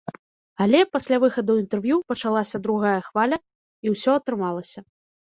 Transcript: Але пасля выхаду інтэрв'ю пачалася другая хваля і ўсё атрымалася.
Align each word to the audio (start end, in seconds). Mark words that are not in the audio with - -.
Але 0.63 0.79
пасля 0.95 1.17
выхаду 1.23 1.57
інтэрв'ю 1.63 1.95
пачалася 2.11 2.61
другая 2.65 2.95
хваля 3.09 3.37
і 3.89 3.93
ўсё 3.97 4.17
атрымалася. 4.23 4.79